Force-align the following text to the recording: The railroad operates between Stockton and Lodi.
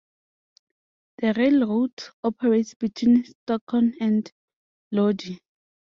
The 1.19 1.33
railroad 1.37 1.91
operates 2.23 2.73
between 2.73 3.23
Stockton 3.23 3.93
and 4.01 4.31
Lodi. 4.91 5.37